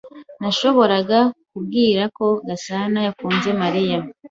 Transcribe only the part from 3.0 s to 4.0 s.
yakunze Mariya.